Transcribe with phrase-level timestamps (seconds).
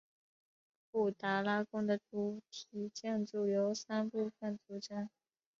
[0.89, 5.07] 布达拉宫的主体建筑由三部分组成。